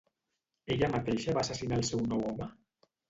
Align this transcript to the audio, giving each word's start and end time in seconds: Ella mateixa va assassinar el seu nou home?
Ella 0.75 0.89
mateixa 0.95 1.35
va 1.39 1.43
assassinar 1.43 1.79
el 1.83 1.87
seu 1.91 2.03
nou 2.15 2.25
home? 2.31 2.49